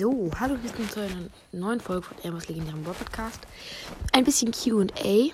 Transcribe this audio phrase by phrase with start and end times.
[0.00, 3.40] So, hallo, willkommen zu einer neuen Folge von Elmers legendären World Podcast.
[4.14, 4.88] Ein bisschen QA.
[4.94, 5.32] Wir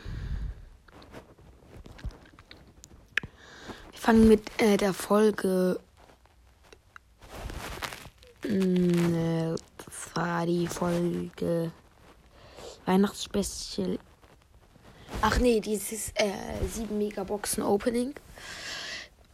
[3.92, 5.78] fangen mit äh, der Folge.
[8.42, 11.70] Mh, äh, das war die Folge
[12.86, 14.00] Weihnachtsspecial.
[15.22, 16.32] Ach nee, dieses äh,
[16.74, 18.14] 7 Megaboxen Opening.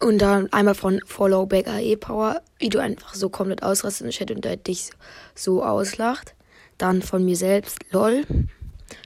[0.03, 4.07] Und dann einmal von Follow Back AE Power, wie du einfach so komplett ausrastest in
[4.09, 4.91] den Chat und dich
[5.37, 6.35] so auslacht.
[6.77, 8.25] Dann von mir selbst, lol.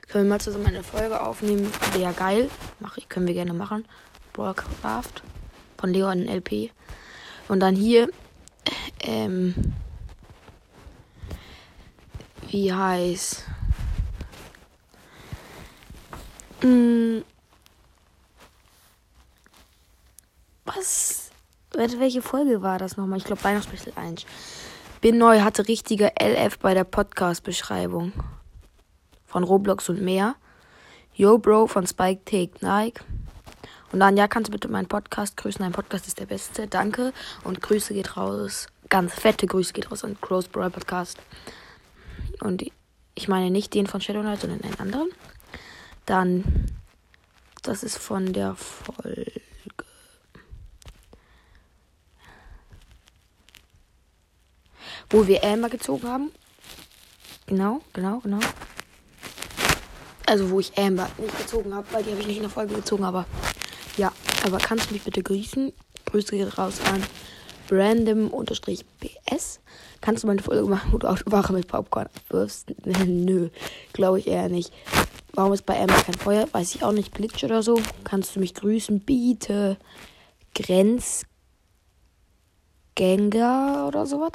[0.07, 1.71] Können wir mal zusammen eine Folge aufnehmen?
[1.93, 2.49] Wäre geil.
[2.79, 3.85] Mach, können wir gerne machen.
[4.33, 5.21] Broadcraft
[5.77, 6.71] von Leon LP.
[7.47, 8.09] Und dann hier,
[9.01, 9.53] ähm,
[12.49, 13.43] wie heißt,
[16.63, 17.23] mh, mm,
[20.75, 21.31] Was?
[21.71, 23.19] Welche Folge war das nochmal?
[23.19, 24.25] Ich glaube Weihnachtsspecial 1.
[24.99, 28.11] Bin neu, hatte richtige LF bei der Podcast-Beschreibung.
[29.25, 30.35] Von Roblox und mehr.
[31.13, 33.01] Yo Bro von Spike Take Nike.
[33.91, 35.61] Und dann, ja, kannst du bitte meinen Podcast grüßen.
[35.61, 36.67] Dein Podcast ist der beste.
[36.67, 37.13] Danke.
[37.45, 38.67] Und Grüße geht raus.
[38.89, 41.17] Ganz fette Grüße geht raus an Crows Bro Podcast.
[42.41, 42.63] Und
[43.15, 45.09] ich meine nicht den von Shadow Knight, sondern einen anderen.
[46.05, 46.43] Dann,
[47.63, 49.36] das ist von der Folge.
[55.09, 56.31] Wo wir Amber gezogen haben.
[57.45, 58.39] Genau, genau, genau.
[60.25, 62.75] Also wo ich Amber nicht gezogen habe, weil die habe ich nicht in der Folge
[62.75, 63.25] gezogen, aber
[63.95, 64.11] ja.
[64.45, 65.71] Aber kannst du mich bitte grüßen?
[66.05, 67.01] Grüße geht raus an
[67.69, 69.59] random-ps.
[70.01, 72.73] Kannst du meine Folge machen, wo du Autowache mit Popcorn abwirfst?
[73.05, 73.49] Nö,
[73.93, 74.73] glaube ich eher nicht.
[75.33, 76.47] Warum ist bei Amber kein Feuer?
[76.51, 77.13] Weiß ich auch nicht.
[77.13, 77.81] Glitch oder so.
[78.03, 78.99] Kannst du mich grüßen?
[78.99, 79.77] Biete.
[80.55, 81.25] Grenzgänger
[83.87, 84.33] oder sowas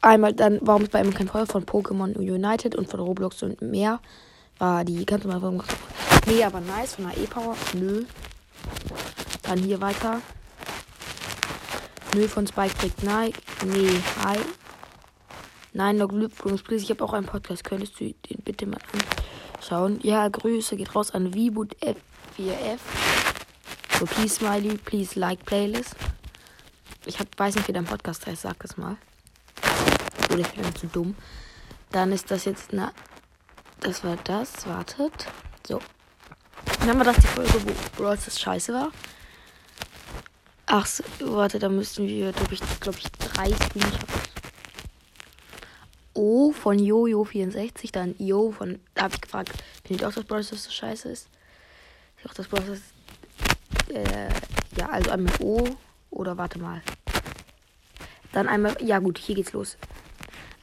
[0.00, 3.62] einmal dann, warum ist bei ihm kein Feuer von Pokémon United und von Roblox und
[3.62, 4.00] mehr.
[4.58, 5.62] War die, du mal fragen,
[6.26, 7.56] Nee, aber nice, von der E-Power.
[7.74, 8.04] Nö.
[9.42, 10.20] Dann hier weiter.
[12.14, 13.40] Nö, von Spike trägt Nike.
[13.64, 14.38] Nee, hi.
[15.72, 16.62] Nein, noch Glückwunsch.
[16.70, 17.64] Ich habe auch einen Podcast.
[17.64, 18.80] Könntest du den bitte mal
[19.54, 19.98] anschauen?
[20.02, 22.80] Ja, Grüße geht raus an Vboot F4F.
[23.98, 25.94] So, please, Smiley, please like Playlist.
[27.06, 28.96] Ich hab, weiß nicht, wie dein Podcast heißt, sag es mal.
[30.30, 31.16] Oder ich bin zu dumm.
[31.92, 32.92] Dann ist das jetzt eine.
[33.80, 34.66] Das war das.
[34.66, 35.26] Wartet.
[35.66, 35.80] So.
[36.80, 38.90] Dann haben wir das die Folge, wo Brawl das scheiße war.
[40.66, 41.02] Ach, so,
[41.34, 44.30] warte, da müssten wir, glaube ich, glaube ich, drei Screenshots.
[46.14, 48.78] O von Jojo64, dann Jo von.
[48.94, 49.50] Da habe ich gefragt,
[49.84, 51.28] findet ihr auch, dass Brawl so scheiße ist?
[52.18, 52.80] Ich auch, dass Brawl
[53.88, 54.28] Äh,
[54.76, 55.68] ja, also einmal O
[56.10, 56.82] oder warte mal.
[58.32, 58.76] Dann einmal.
[58.80, 59.76] Ja, gut, hier geht's los.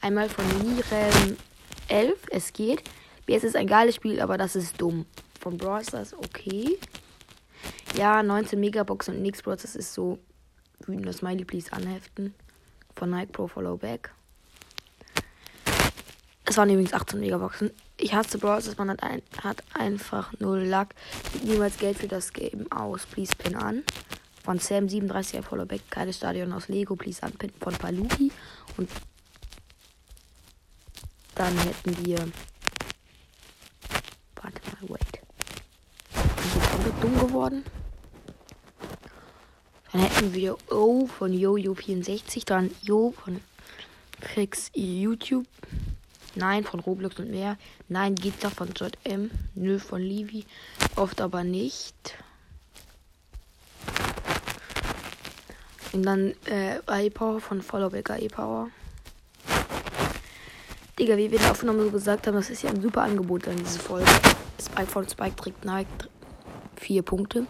[0.00, 1.36] Einmal von Nirem
[1.88, 2.18] 11.
[2.30, 2.82] Es geht.
[3.26, 5.06] BS ist ein geiles Spiel, aber das ist dumm.
[5.40, 6.78] Von Brawl Stars okay.
[7.96, 10.18] Ja, 19 Megabox und nix Brawl das ist so
[10.86, 12.34] wütender Smiley, please anheften.
[12.94, 14.10] Von Nike Pro Follow Back.
[16.44, 17.70] Es waren übrigens 18 Megaboxen.
[17.98, 20.88] Ich hasse Brawl dass man hat, ein, hat einfach null Luck.
[21.32, 23.04] Gibt niemals Geld für das Game aus.
[23.04, 23.84] Please pin an.
[24.48, 25.90] Von Sam 37 Follow Back.
[25.90, 26.96] Geiles Stadion aus Lego.
[26.96, 27.52] Please anpin.
[27.60, 28.32] Von Paluki.
[28.78, 28.88] Und
[31.34, 32.16] dann hätten wir.
[34.36, 35.20] Warte mal, wait.
[36.14, 37.62] Bin ich komplett dumm geworden?
[39.92, 43.42] Dann hätten wir O von Jojo64, dann Jo von
[44.18, 45.44] Fix YouTube,
[46.36, 47.58] Nein von Roblox und mehr,
[47.90, 50.46] Nein Gitter von JM, Nö von Livi,
[50.96, 52.16] oft aber nicht.
[55.92, 58.68] Und dann äh, E-Power von Followbacker E-Power.
[60.98, 63.46] Digga, wie wir in der Aufnahme so gesagt haben, das ist ja ein super Angebot
[63.48, 64.10] an diese Folge.
[64.60, 66.08] Spike von Spike trägt Nike
[66.76, 67.46] vier Punkte.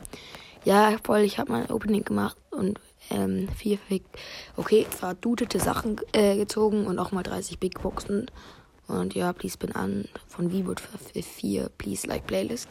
[0.64, 2.78] Ja, voll, ich habe mein Opening gemacht und
[3.10, 4.04] ähm, vier Big,
[4.56, 8.30] okay, verdutete Sachen äh, gezogen und auch mal 30 Big Boxen.
[8.86, 12.68] Und ja, please bin an von V-Boot für 4, please like Playlist.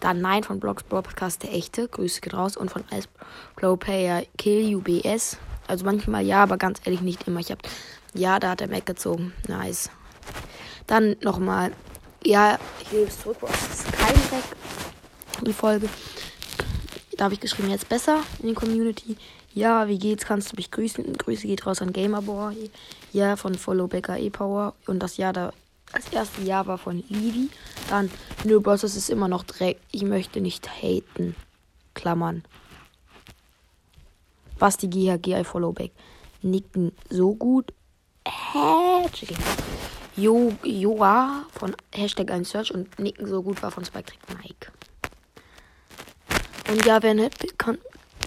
[0.00, 2.56] Dann Nein von Blogs Broadcast, der echte, Grüße geht raus.
[2.56, 2.84] Und von
[3.56, 5.38] Pro Player Kill UBS.
[5.66, 7.40] Also manchmal ja, aber ganz ehrlich nicht immer.
[7.40, 7.60] Ich habe
[8.14, 9.32] ja, da hat er weggezogen.
[9.46, 9.90] Nice.
[10.86, 11.72] Dann nochmal.
[12.24, 13.36] Ja, ich lebe es zurück.
[13.42, 14.44] Das ist kein weg.
[15.46, 15.88] Die Folge.
[17.16, 19.16] Da habe ich geschrieben, jetzt besser in die Community.
[19.52, 20.24] Ja, wie geht's?
[20.24, 21.12] Kannst du mich grüßen?
[21.14, 22.70] Grüße geht raus an Gamerboy.
[23.12, 24.74] Ja, von Follow Becker E-Power.
[24.86, 25.52] Und das Jahr da.
[25.92, 27.50] Das erste Jahr war von Livi.
[27.88, 28.10] Dann,
[28.44, 29.78] nö, Boss, das ist immer noch Dreck.
[29.90, 31.34] Ich möchte nicht haten.
[31.94, 32.44] Klammern.
[34.58, 35.92] Basti GHG, I follow back.
[36.42, 37.72] Nicken so gut.
[38.26, 39.08] Hä?
[40.16, 44.72] Jo, Joa von Hashtag ein Search und Nicken so gut war von Spike kriegt Mike.
[46.68, 47.78] Und ja, wer nicht, kann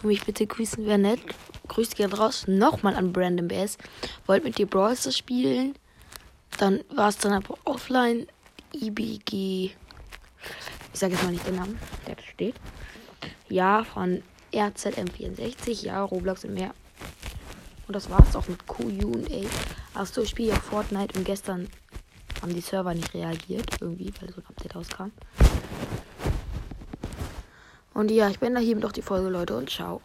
[0.03, 1.23] mich bitte grüßen, wer nicht.
[1.67, 2.45] Grüßt gerne raus.
[2.47, 3.77] Nochmal an Brandon BS.
[4.25, 5.75] Wollt mit dir Brawl spielen?
[6.61, 8.27] Dann war es dann aber offline.
[8.71, 9.71] IBG.
[10.93, 12.53] Ich sage jetzt mal nicht den Namen, der steht.
[13.49, 14.21] Ja, von
[14.53, 15.83] RZM64.
[15.83, 16.75] Ja, Roblox und mehr.
[17.87, 19.47] Und das war's auch mit QA.
[19.95, 21.67] Achso, ich spiele ja Fortnite und gestern
[22.43, 23.81] haben die Server nicht reagiert.
[23.81, 25.11] Irgendwie, weil so ein Update rauskam.
[27.95, 29.99] Und ja, ich bin da hier mit auch die Folge, Leute, und ciao.